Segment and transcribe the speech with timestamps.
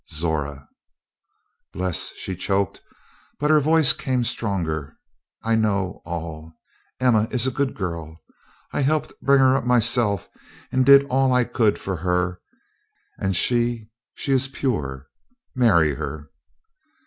[0.09, 0.67] "Zora!"
[1.73, 2.81] "Bles," she choked,
[3.39, 4.97] but her voice came stronger,
[5.43, 6.53] "I know all.
[6.99, 8.19] Emma is a good girl.
[8.73, 10.27] I helped bring her up myself
[10.71, 12.41] and did all I could for her
[13.19, 15.05] and she she is pure;
[15.53, 16.31] marry her."